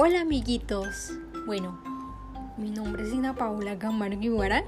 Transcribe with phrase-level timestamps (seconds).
[0.00, 1.10] Hola amiguitos.
[1.44, 1.76] Bueno,
[2.56, 4.62] mi nombre es Ina Paula Camargo Guevara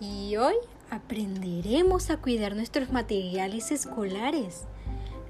[0.00, 0.56] y hoy
[0.90, 4.64] aprenderemos a cuidar nuestros materiales escolares.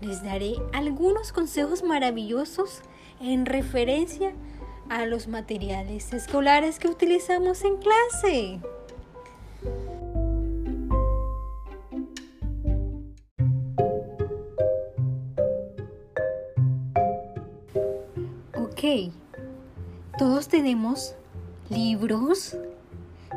[0.00, 2.80] Les daré algunos consejos maravillosos
[3.20, 4.32] en referencia
[4.88, 8.60] a los materiales escolares que utilizamos en clase.
[18.84, 19.12] Ok,
[20.18, 21.14] todos tenemos
[21.70, 22.56] libros,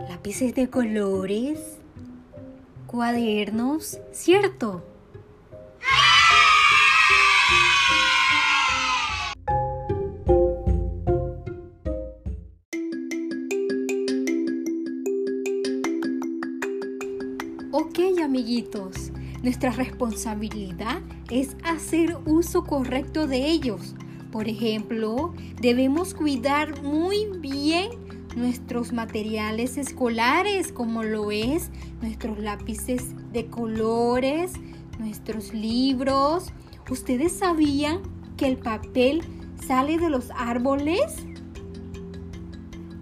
[0.09, 1.77] lápices de colores,
[2.88, 4.84] cuadernos, ¿cierto?
[17.72, 19.12] Ok, amiguitos,
[19.44, 23.94] nuestra responsabilidad es hacer uso correcto de ellos
[24.36, 27.91] por ejemplo, debemos cuidar muy bien
[28.36, 31.69] nuestros materiales escolares, como lo es
[32.02, 34.52] nuestros lápices de colores,
[35.00, 36.52] nuestros libros.
[36.89, 38.02] ¿Ustedes sabían
[38.36, 39.22] que el papel
[39.66, 41.16] sale de los árboles?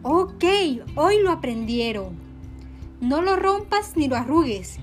[0.04, 0.44] Ok,
[0.96, 2.16] hoy lo aprendieron.
[3.02, 4.78] No lo rompas ni lo arrugues.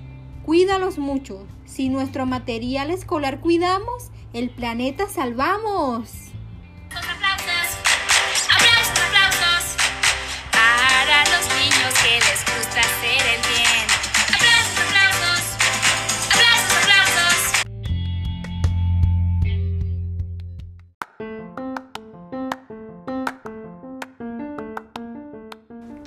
[0.44, 1.46] Cuídalos mucho.
[1.64, 6.29] Si nuestro material escolar cuidamos, el planeta salvamos.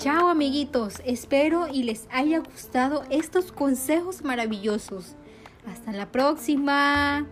[0.04, 5.16] Chao amiguitos, espero y les haya gustado estos consejos maravillosos.
[5.66, 7.26] Hasta la próxima.